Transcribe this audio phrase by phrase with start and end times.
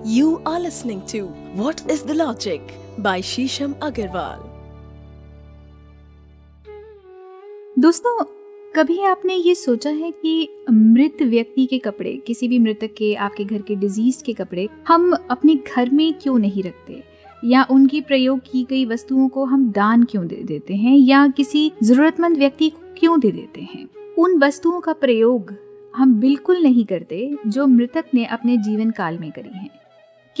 [0.00, 1.26] You are listening to
[1.58, 2.60] What is the Logic
[3.00, 4.46] by Shisham Agarwal.
[7.78, 8.24] दोस्तों,
[8.76, 13.44] कभी आपने ये सोचा है कि मृत व्यक्ति के कपड़े, किसी भी मृतक के, आपके
[13.44, 17.04] घर के डिज़ीज़ के कपड़े, हम अपने घर में क्यों नहीं रखते?
[17.44, 20.96] या उनकी प्रयोग की गई वस्तुओं को हम दान क्यों दे देते हैं?
[20.96, 23.88] या किसी जरूरतमंद व्यक्ति को क्यों दे देते हैं?
[24.18, 25.54] उन वस्तुओं का प्रयोग
[25.96, 29.79] हम बिल्कुल नहीं करते जो मृतक ने अपने जीवन काल में करी हैं।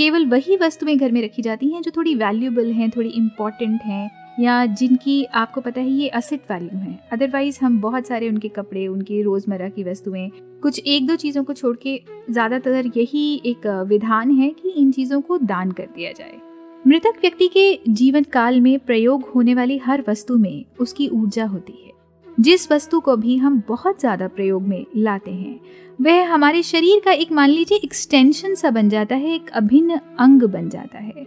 [0.00, 4.10] केवल वही वस्तुएँ घर में रखी जाती हैं जो थोड़ी वैल्यूबल हैं, थोड़ी इंपॉर्टेंट हैं,
[4.40, 8.86] या जिनकी आपको पता है ये असिट वैल्यू है। अदरवाइज़ हम बहुत सारे उनके कपड़े,
[8.86, 10.30] उनके रोज़मर्रा की वस्तुएँ,
[10.62, 15.20] कुछ एक दो चीज़ों को छोड़ के ज़्यादातर यही एक विधान है कि इन चीज़ों
[15.20, 16.40] को दान कर दिया जाए।
[16.86, 21.72] मृतक व्यक्ति के जीवन काल में प्रयोग होने वाली हर वस्तु में उसकी ऊर्जा होती
[21.72, 21.92] है।
[22.40, 25.60] जिस वस्तु को भी हम बहुत ज़्यादा प्रयोग में लाते हैं,
[26.00, 30.42] वह हमारे शरीर का एक मान लीजिए एक्सटेंशन सा बन जाता है, एक अभिन्न अंग
[30.42, 31.26] बन जाता है।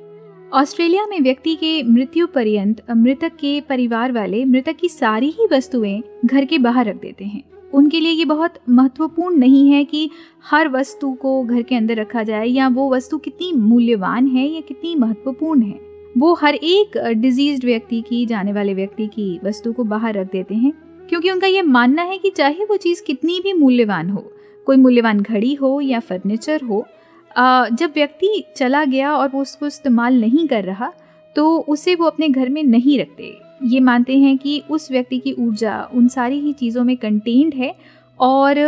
[0.53, 6.01] ऑस्ट्रेलिया में व्यक्ति के मृत्यु पर्यंत, मृतक के परिवार वाले मृतक की सारी ही वस्तुएँ
[6.25, 10.09] घर के बाहर रख देते हैं। उनके लिए ये बहुत महत्वपूर्ण नहीं है कि
[10.45, 14.61] हर वस्तु को घर के अंदर रखा जाए या वो वस्तु कितनी मूल्यवान है या
[14.61, 15.79] कितनी महत्वपूर्ण है।
[16.17, 20.55] वो हर एक डिज़ीज़ व्यक्ति की, जाने वाले व्यक्ति की वस्तु को बाहर रख देते
[20.55, 20.73] हैं।
[21.09, 24.21] क्योंकि उनका ये मानना है कि चाहे वो चीज़ कितनी भी मूल्यवान हो,
[24.67, 26.85] कोई मूल्यवान घड़ी हो या फर्नीचर हो
[27.31, 30.91] जब व्यक्ति चला गया और वो उसको इस्तेमाल नहीं कर रहा
[31.35, 35.33] तो उसे वो अपने घर में नहीं रखते। ये मानते हैं कि उस व्यक्ति की
[35.39, 37.73] ऊर्जा उन सारी ही चीज़ों में कंटेन्ड है
[38.19, 38.59] और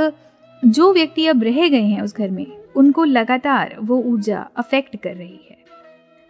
[0.63, 5.16] जो व्यक्ति अब रह गए हैं उस घर में, उनको लगातार वो ऊर्जा अफेक्ट कर
[5.16, 5.58] रही है।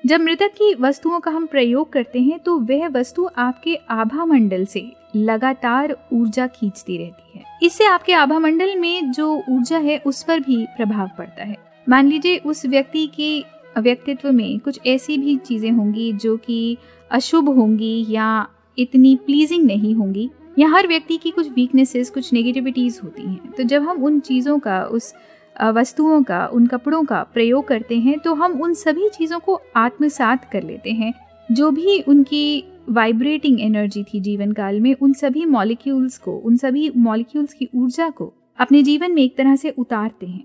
[0.03, 4.65] जब मृतक की वस्तुओं का हम प्रयोग करते हैं तो वह वस्तु आपके आभा मंडल
[4.65, 4.85] से
[5.15, 10.39] लगातार ऊर्जा खींचती रहती है। इससे आपके आभा मंडल में जो ऊर्जा है, उस पर
[10.39, 11.57] भी प्रभाव पड़ता है।
[11.87, 16.77] मान लीजिए, उस व्यक्ति के व्यक्तित्व में कुछ ऐसी भी चीज़ें होंगी जो कि
[17.11, 22.99] अशुभ होंगी या इतनी प्लीजिंग नहीं होंगी। या हर व्यक्ति की कुछ वीकनेसेस कुछ नेगेटिविटीज़
[23.03, 25.13] होती हैं। तो जब हम उन चीज़ों का, उस
[25.55, 30.49] वस्तुओं का, उन कपड़ों का प्रयोग करते हैं तो हम उन सभी चीज़ों को आत्मसात
[30.51, 31.13] कर लेते हैं,
[31.49, 36.91] जो भी उनकी वाइब्रेटिंग एनर्जी थी जीवन काल में, उन सभी मॉलिक्यूल्स को, उन सभी
[36.97, 40.43] मॉलिक्यूल्स की ऊर्जा को अपने जीवन में एक तरह से उतारते हैं।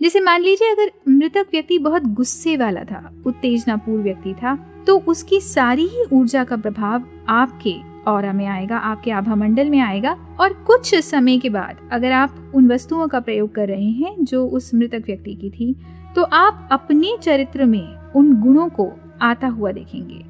[0.00, 4.54] जैसे मान लीजिए, अगर मृतक व्यक्ति बहुत गुस्से वाला था, उत्तेजनापूर्ण व्यक्ति था
[4.86, 9.78] तो उसकी सारी ही ऊर्जा का प्रभाव आपके और में आएगा, आपके आभा मंडल में
[9.80, 14.14] आएगा और कुछ समय के बाद अगर आप उन वस्तुओं का प्रयोग कर रहे हैं
[14.20, 15.74] जो उस मृतक व्यक्ति की थी
[16.16, 18.90] तो आप अपने चरित्र में उन गुणों को
[19.22, 20.24] आता हुआ देखेंगे।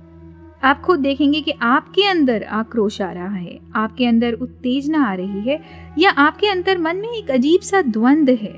[0.64, 5.41] आप खुद देखेंगे कि आपके अंदर आक्रोश आ रहा है, आपके अंदर उत्तेजना आ रही
[5.41, 5.62] है,
[5.98, 8.54] या आपके अंदर मन में एक अजीब सा द्वंद है।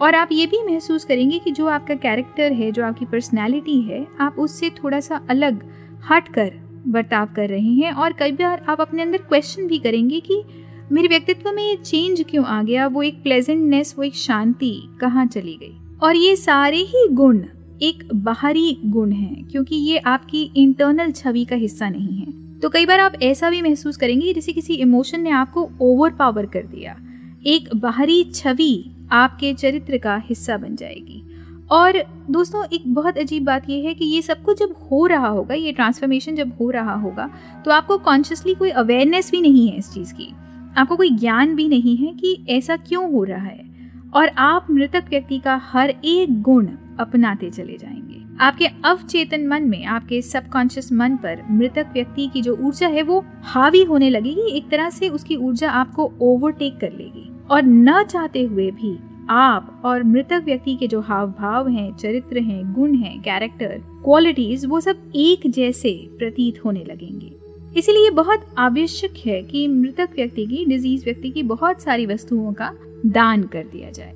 [0.00, 4.06] और आप ये भी महसूस करेंगे कि जो आपका कैरेक्टर है, जो आपकी पर्सनैलिटी है,
[4.20, 5.70] आप उससे थोड़ा सा अलग
[6.10, 6.52] हट कर
[6.86, 10.42] बर्ताव कर रहे हैं। और कई बार आप अपने अंदर क्वेश्चन भी करेंगे कि
[10.92, 12.86] मेरे व्यक्तित्व में ये चेंज क्यों आ गया?
[12.86, 15.76] वो एक प्लेजेंटनेस वो एक शांति कहाँ चली गई?
[16.02, 17.42] और ये सारे ही गुण
[17.82, 22.86] एक बाहरी गुण है, क्योंकि ये आपकी इंटरनल छवि का हिस्सा नहीं है। तो कई
[22.86, 26.96] बार आप ऐसा भी महसूस करेंगे जैसे किसी इमोशन ने आपको ओवर पावर कर दिया।
[27.46, 31.22] एक बाहरी छवि आपके चरित्र का हिस्सा बन जाएगी।
[31.70, 35.28] और दोस्तों, एक बहुत अजीब बात यह है कि ये सब कुछ जब हो रहा
[35.28, 37.30] होगा, ये ट्रांसफॉर्मेशन जब हो रहा होगा
[37.64, 40.32] तो आपको कॉन्शियसली कोई अवेयरनेस भी नहीं है इस चीज़ की।
[40.76, 43.69] आपको कोई ज्ञान भी नहीं है कि ऐसा क्यों हो रहा है।
[44.14, 46.68] और आप मृतक व्यक्ति का हर एक गुण
[47.00, 52.56] अपनाते चले जाएँगे। आपके अवचेतन मन में, आपके सबकॉन्शियस मन पर मृतक व्यक्ति की जो
[52.56, 57.32] ऊर्जा है, वो हावी होने लगेगी। एक तरह से उसकी ऊर्जा आपको ओवरटेक कर लेगी।
[57.50, 58.98] और न चाहते हुए भी
[59.30, 64.66] आप और मृतक व्यक्ति के जो हाव भाव हैं, चरित्र हैं, गुण हैं कैरेक्टर क्वालिटीज
[64.66, 67.39] वो सब एक जैसे प्रतीत होने लगेंगे।
[67.76, 72.72] इसीलिए बहुत आवश्यक है कि मृतक व्यक्ति की डिज़ीज़ व्यक्ति की बहुत सारी वस्तुओं का
[73.06, 74.14] दान कर दिया जाए।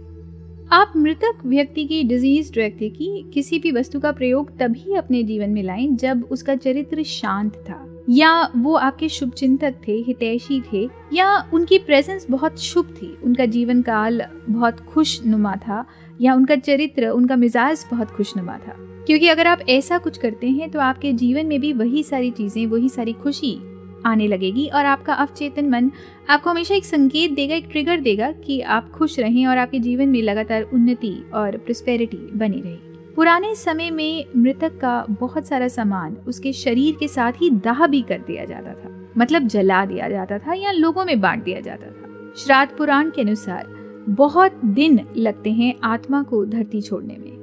[0.73, 5.51] आप मृतक व्यक्ति की डिज़ीज़ व्यक्ति की किसी भी वस्तु का प्रयोग तभी अपने जीवन
[5.51, 10.89] में लाएँ जब उसका चरित्र शांत था। या वो आपके शुभ चिंतक थे, हितैषी थे,
[11.13, 15.85] या उनकी प्रेजेंस बहुत शुभ थी, उनका जीवन काल बहुत खुश नुमा था,
[16.21, 20.71] या उनका चरित्र, उनका मिजाज बहुत खुशनुमा था। क्योंकि अगर आप ऐसा कुछ करते हैं
[20.71, 23.59] तो आपके जीवन में भी वही सारी चीज़ें, वही सारी खुशी
[24.07, 25.91] आने लगेगी और आपका अवचेतन मन
[26.29, 30.09] आपको हमेशा एक संकेत देगा, एक ट्रिगर देगा कि आप खुश रहें और आपके जीवन
[30.09, 36.17] में लगातार उन्नति और प्रस्पेरिटी बनी रहेगी पुराने समय में मृतक का बहुत सारा सामान
[36.27, 40.39] उसके शरीर के साथ ही दाह भी कर दिया जाता था। मतलब जला दिया जाता
[40.39, 43.67] था या लोगों में बांट दिया जाता था। श्राद्ध पुराण के अनुसार
[44.09, 47.34] बहुत दिन लगते हैं आत्मा को धरती छोड़ने में।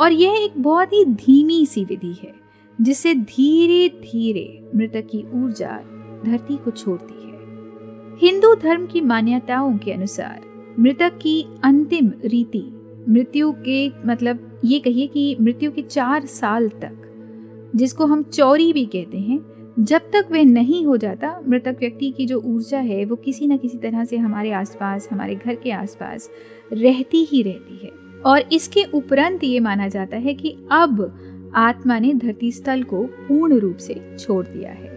[0.00, 2.34] और यह एक बहुत ही धीमी सी विधि है
[2.80, 5.80] जिससे धीरे धीरे मृतक की ऊर्जा
[6.24, 7.26] धरती को छोड़ती है।
[8.20, 10.40] हिंदू धर्म की मान्यताओं के अनुसार
[10.78, 12.72] मृतक की अंतिम रीति
[13.08, 17.02] मृत्यु के मतलब ये कहिए कि मृत्यु के चार साल तक,
[17.76, 19.40] जिसको हम चौरी भी कहते हैं,
[19.78, 23.56] जब तक वह नहीं हो जाता, मृतक व्यक्ति की जो ऊर्जा है, वो किसी न
[23.56, 26.30] किसी तरह से हमारे आसपास, हमारे घर के आसपास
[26.72, 32.14] रहती ही रहती है। और इसके उपरांत ये माना जाता है कि अब आत्मा ने
[32.14, 34.94] धरती स्थल को पूर्ण रूप से छोड़ दिया है।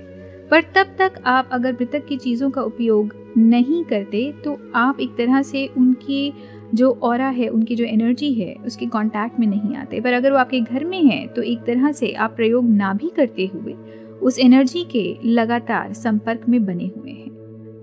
[0.51, 5.15] पर तब तक आप अगर मृतक की चीज़ों का उपयोग नहीं करते तो आप एक
[5.17, 6.31] तरह से उनके
[6.75, 10.37] जो और है, उनकी जो एनर्जी है, उसके कांटेक्ट में नहीं आते। पर अगर वो
[10.37, 13.75] आपके घर में है तो एक तरह से आप प्रयोग ना भी करते हुए
[14.21, 17.29] उस एनर्जी के लगातार संपर्क में बने हुए हैं।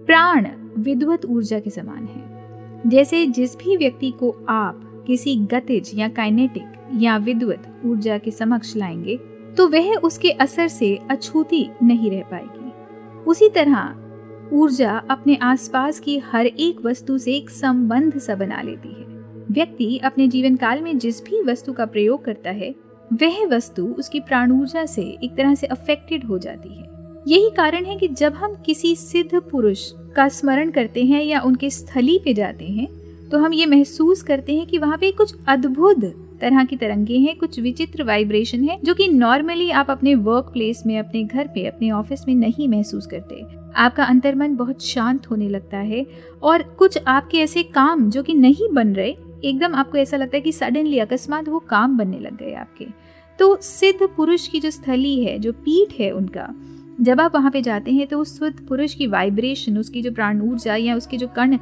[0.07, 0.47] प्राण
[0.79, 6.91] विद्वत ऊर्जा के समान है। जैसे जिस भी व्यक्ति को आप किसी गतिज या काइनेटिक
[7.01, 9.17] या विद्वत ऊर्जा के समक्ष लाएँगे
[9.57, 12.73] तो वह उसके असर से अछूती नहीं रह पाएगी।
[13.25, 13.95] उसी तरह,
[14.53, 19.07] ऊर्जा अपने आसपास की हर एक वस्तु से एक संबंध सा बना लेती है।
[19.51, 22.75] व्यक्ति अपने जीवन काल में जिस भी वस्तु का प्रयोग करता है,
[23.13, 26.85] वह वस्तु उसकी प्राण ऊर्जा से एक तरह से अफेक्टेड हो जाती है।
[27.29, 31.71] यही कारण है कि जब हम किसी सिद्ध पुरुष का स्मरण करते हैं या उनके
[31.71, 36.05] स्थली पे जाते हैं तो हम ये महसूस करते हैं कि वहाँ पे कुछ अद्भुत
[36.41, 40.83] तरह की तरंगे हैं, कुछ विचित्र वाइब्रेशन है, जो कि नॉर्मली आप अपने वर्क प्लेस
[40.87, 43.45] में, अपने घर पे, अपने ऑफ़िस में नहीं महसूस करते।
[43.77, 46.05] आपका अंतर्मन बहुत शांत होने लगता है
[46.43, 50.41] और कुछ आपके ऐसे काम जो कि नहीं बन रहे, एकदम आपको ऐसा लगता है
[50.41, 52.87] कि सडनली अकस्मात वो काम बनने लग गए आपके।
[53.39, 56.49] तो सिद्ध पुरुष की जो स्थली है, जो पीठ है उनका,
[57.01, 60.41] जब आप वहाँ पे जाते हैं तो उस सिद्ध पुरुष की वाइब्रेशन उसकी जो प्राण
[60.41, 61.59] ऊर्जा या उसके जो कर्ण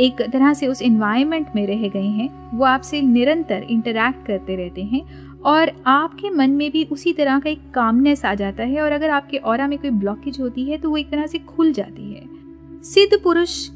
[0.00, 4.82] एक तरह से उस इन्वायरमेंट में रह गए हैं, वो आपसे निरंतर इंटरैक्ट करते रहते
[4.82, 5.02] हैं
[5.42, 9.10] और आपके मन में भी उसी तरह का एक कामनेस आ जाता है और अगर
[9.10, 12.82] आपके और में कोई ब्लॉकेज होती है तो वो एक तरह से खुल जाती है।
[12.82, 13.68] सिद्ध पुरुष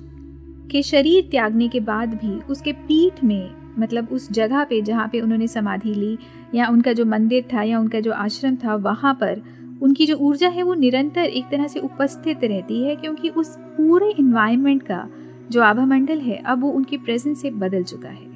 [0.70, 5.20] के शरीर त्यागने के बाद भी उसके पीठ में मतलब उस जगह पे जहाँ पे
[5.20, 6.18] उन्होंने समाधि ली,
[6.54, 9.42] या उनका जो मंदिर था या उनका जो आश्रम था, वहाँ पर
[9.82, 14.10] उनकी जो ऊर्जा है, वो निरंतर एक तरह से उपस्थित रहती है, क्योंकि उस पूरे
[14.10, 15.08] इन्वायरमेंट का
[15.50, 18.26] जो आभा मंडल है, अब वो उनकी प्रेजेंस से बदल चुका है।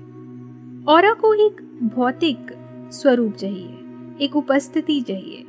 [0.88, 1.60] और को एक
[1.96, 2.52] भौतिक
[2.92, 3.68] स्वरूप चाहिए,
[4.20, 5.44] एक उपस्थिति चाहिए।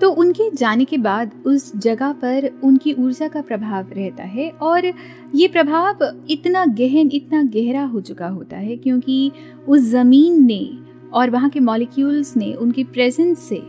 [0.00, 4.86] तो उनके जाने के बाद उस जगह पर उनकी ऊर्जा का प्रभाव रहता है और
[5.34, 5.98] ये प्रभाव
[6.30, 9.32] इतना गहन, इतना गहरा हो चुका होता है क्योंकि
[9.68, 10.78] उस ज़मीन ने
[11.12, 13.62] और वहाँ के मॉलिक्यूल्स ने उनकी प्रेजेंस से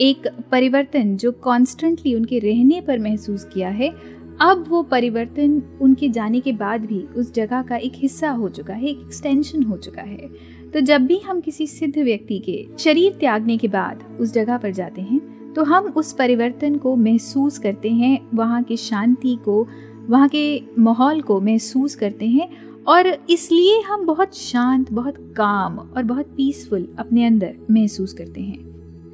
[0.00, 3.92] एक परिवर्तन जो कॉन्स्टेंटली उनके रहने पर महसूस किया है
[4.40, 8.74] अब वो परिवर्तन उनके जाने के बाद भी उस जगह का एक हिस्सा हो चुका
[8.74, 10.28] है, एक एक्सटेंशन हो चुका है।
[10.72, 14.72] तो जब भी हम किसी सिद्ध व्यक्ति के शरीर त्यागने के बाद उस जगह पर
[14.72, 19.66] जाते हैं तो हम उस परिवर्तन को महसूस करते हैं, वहाँ की शांति को,
[20.08, 22.48] वहाँ के माहौल को महसूस करते हैं
[22.86, 28.58] और इसलिए हम बहुत शांत, बहुत काम और बहुत पीसफुल अपने अंदर महसूस करते हैं।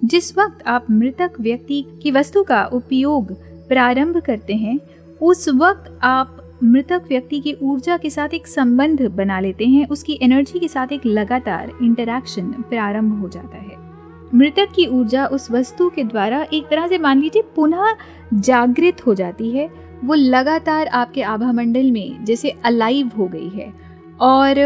[0.04, 3.32] जिस वक्त आप मृतक व्यक्ति की वस्तु का उपयोग
[3.68, 4.78] प्रारंभ करते हैं
[5.22, 10.18] उस वक्त आप मृतक व्यक्ति की ऊर्जा के साथ एक संबंध बना लेते हैं। उसकी
[10.22, 13.76] एनर्जी के साथ एक लगातार इंटरैक्शन प्रारंभ हो जाता है।
[14.34, 17.94] मृतक की ऊर्जा उस वस्तु के द्वारा एक तरह से मान लीजिए पुनः
[18.34, 19.70] जागृत हो जाती है।
[20.04, 23.72] वो लगातार आपके आभा मंडल में जैसे अलाइव हो गई है
[24.20, 24.58] और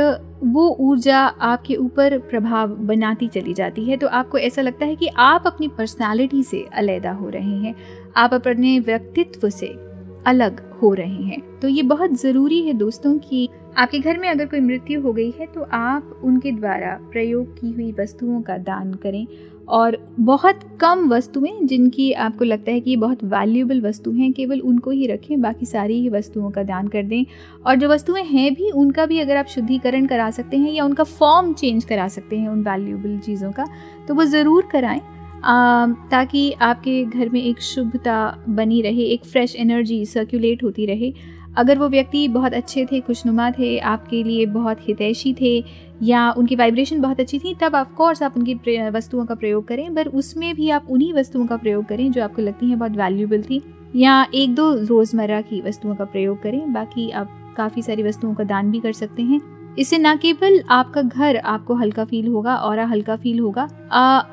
[0.45, 5.09] वो ऊर्जा आपके ऊपर प्रभाव बनाती चली जाती है। तो आपको ऐसा लगता है कि
[5.09, 7.75] आप अपनी पर्सनालिटी से अलहदा हो रहे हैं।
[8.17, 9.90] आप अपने व्यक्तित्व से
[10.27, 13.49] अलग हो रहे हैं। तो ये बहुत ज़रूरी है दोस्तों कि
[13.79, 17.71] आपके घर में अगर कोई मृत्यु हो गई है तो आप उनके द्वारा प्रयोग की
[17.71, 19.27] हुई वस्तुओं का दान करें।
[19.69, 24.61] और बहुत कम वस्तुएँ जिनकी आपको लगता है कि ये बहुत वैल्यूबल वस्तु हैं, केवल
[24.61, 27.25] उनको ही रखें, बाकी सारी ही वस्तुओं का दान कर दें।
[27.67, 31.05] और जो वस्तुएँ हैं भी, उनका भी अगर आप शुद्धिकरण करा सकते हैं, या उनका
[31.05, 33.67] फॉर्म चेंज करा सकते हैं उन वैल्यूबल चीज़ों का
[34.09, 35.01] तो वो ज़रूर कराएँ।
[35.45, 41.13] ताकि आपके घर में एक शुभता बनी रहे, एक फ्रेश एनर्जी सर्कुलेट होती रहे।
[41.59, 45.65] अगर वो व्यक्ति बहुत अच्छे थे, खुशनुमा थे, आपके लिए बहुत हितैषी थे,
[46.03, 48.55] या उनकी वाइब्रेशन बहुत अच्छी थी, तब ऑफ़ कोर्स आप उनकी
[48.91, 52.43] वस्तुओं का प्रयोग करें, पर उसमें भी आप उन्हीं वस्तुओं का प्रयोग करें जो आपको
[52.43, 53.63] लगती हैं बहुत वैल्यूबल थी,
[53.97, 58.45] या एक दो रोज़मर्रा की वस्तुओं का प्रयोग करें। बाकी आप काफ़ी सारी वस्तुओं का
[58.45, 59.41] दान भी कर सकते हैं।
[59.79, 63.69] इससे न केवल आपका घर आपको हल्का फील होगा, और हल्का फील होगा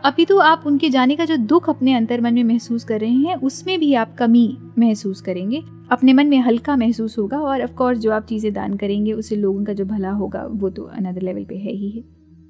[0.06, 3.12] अपितु तो आप उनके जाने का जो दुख अपने अंतर मन में महसूस कर रहे
[3.12, 7.74] हैं, उसमें भी आप कमी महसूस करेंगे, अपने मन में हल्का महसूस होगा, और ऑफ़
[7.74, 11.22] कोर्स जो आप चीज़ें दान करेंगे, उससे लोगों का जो भला होगा, वो तो अनदर
[11.22, 12.02] लेवल पे है ही है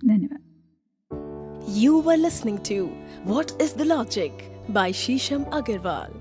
[0.08, 0.46] धन्यवाद
[1.78, 2.76] You were listening to
[3.26, 4.32] What is the Logic
[4.70, 6.14] by Shisham Agarwal.